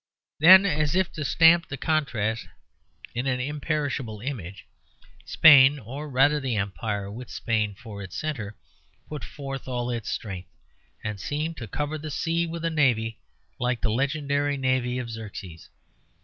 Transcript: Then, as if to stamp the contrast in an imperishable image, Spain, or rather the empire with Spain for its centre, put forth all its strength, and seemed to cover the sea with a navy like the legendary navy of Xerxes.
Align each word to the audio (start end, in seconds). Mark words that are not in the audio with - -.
Then, 0.39 0.65
as 0.65 0.95
if 0.95 1.11
to 1.11 1.23
stamp 1.23 1.67
the 1.67 1.77
contrast 1.77 2.47
in 3.13 3.27
an 3.27 3.39
imperishable 3.39 4.19
image, 4.21 4.65
Spain, 5.25 5.77
or 5.77 6.09
rather 6.09 6.39
the 6.39 6.55
empire 6.55 7.11
with 7.11 7.29
Spain 7.29 7.75
for 7.75 8.01
its 8.01 8.15
centre, 8.17 8.57
put 9.07 9.23
forth 9.23 9.67
all 9.67 9.91
its 9.91 10.09
strength, 10.09 10.49
and 11.03 11.19
seemed 11.19 11.57
to 11.57 11.67
cover 11.67 11.99
the 11.99 12.09
sea 12.09 12.47
with 12.47 12.65
a 12.65 12.71
navy 12.71 13.19
like 13.59 13.81
the 13.81 13.91
legendary 13.91 14.57
navy 14.57 14.97
of 14.97 15.07
Xerxes. 15.07 15.69